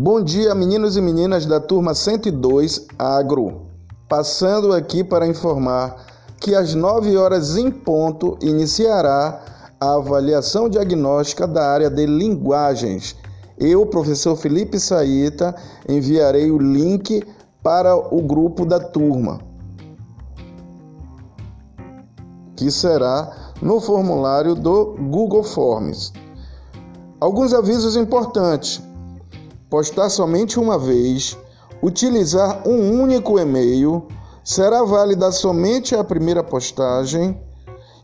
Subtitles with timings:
[0.00, 3.62] Bom dia, meninos e meninas da turma 102 Agro.
[4.08, 6.06] Passando aqui para informar
[6.40, 9.42] que às 9 horas em ponto iniciará
[9.80, 13.16] a avaliação diagnóstica da área de linguagens.
[13.58, 15.52] Eu, professor Felipe Saíta,
[15.88, 17.26] enviarei o link
[17.60, 19.40] para o grupo da turma,
[22.54, 26.12] que será no formulário do Google Forms.
[27.20, 28.80] Alguns avisos importantes
[29.70, 31.36] postar somente uma vez,
[31.82, 34.06] utilizar um único e-mail,
[34.42, 37.38] será válida somente a primeira postagem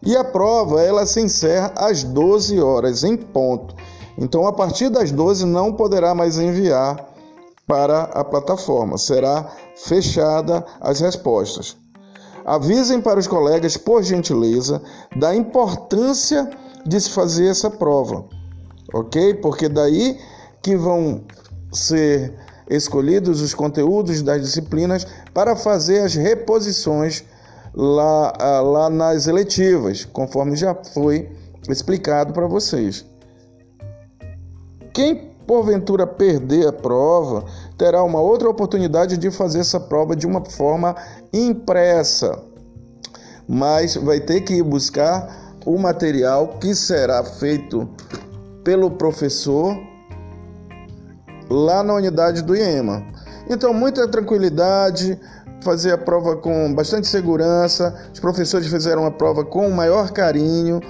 [0.02, 3.74] e a prova ela se encerra às 12 horas em ponto.
[4.18, 7.08] Então, a partir das 12 não poderá mais enviar
[7.66, 11.76] para a plataforma, será fechada as respostas.
[12.44, 14.82] Avisem para os colegas, por gentileza,
[15.16, 16.50] da importância
[16.84, 18.26] de se fazer essa prova,
[18.92, 19.34] ok?
[19.34, 20.20] Porque daí
[20.62, 21.22] que vão
[21.74, 22.32] ser
[22.68, 27.24] escolhidos os conteúdos das disciplinas para fazer as reposições
[27.74, 31.28] lá, ah, lá nas eletivas, conforme já foi
[31.68, 33.04] explicado para vocês.
[34.92, 37.44] Quem porventura perder a prova
[37.76, 40.94] terá uma outra oportunidade de fazer essa prova de uma forma
[41.32, 42.42] impressa,
[43.46, 47.88] mas vai ter que ir buscar o material que será feito
[48.62, 49.76] pelo professor
[51.50, 53.02] lá na unidade do IEMA.
[53.48, 55.18] Então, muita tranquilidade,
[55.62, 57.94] fazer a prova com bastante segurança.
[58.12, 60.80] Os professores fizeram a prova com o maior carinho,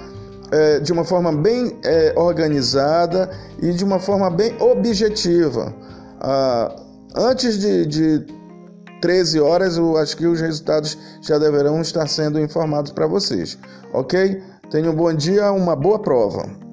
[0.51, 3.29] é, de uma forma bem é, organizada
[3.61, 5.73] e de uma forma bem objetiva.
[6.21, 6.75] Ah,
[7.15, 8.25] antes de, de
[9.01, 13.57] 13 horas, eu acho que os resultados já deverão estar sendo informados para vocês,
[13.93, 14.41] ok?
[14.69, 16.64] Tenham um bom dia, uma boa prova.